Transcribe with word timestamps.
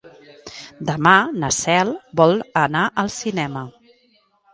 Demà 0.87 1.11
na 1.43 1.51
Cel 1.57 1.91
vol 2.21 2.33
anar 2.63 2.81
al 3.03 3.13
cinema. 3.17 3.63